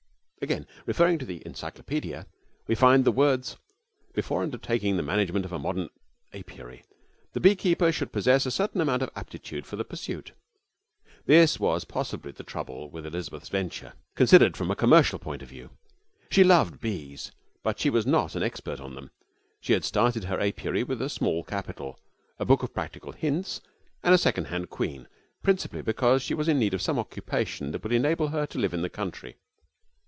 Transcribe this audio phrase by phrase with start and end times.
[0.43, 2.25] Again referring to the 'Encyclopaedia,'
[2.67, 3.57] we find the words:
[4.15, 5.89] 'Before undertaking the management of a modern
[6.33, 6.83] apiary,
[7.33, 10.31] the beekeeper should possess a certain amount of aptitude for the pursuit.'
[11.27, 15.69] This was possibly the trouble with Elizabeth's venture, considered from a commercial point of view.
[16.31, 17.31] She loved bees,
[17.63, 19.11] but she was not an expert on them.
[19.59, 21.99] She had started her apiary with a small capital,
[22.39, 23.61] a book of practical hints,
[24.01, 25.07] and a second hand queen,
[25.43, 28.73] principally because she was in need of some occupation that would enable her to live
[28.73, 29.35] in the country.